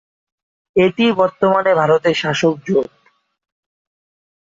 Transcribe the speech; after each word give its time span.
এটি 0.75 1.05
বর্তমান 1.11 1.65
ভারতের 1.79 2.15
শাসক 2.15 2.55
জোট। 2.67 2.89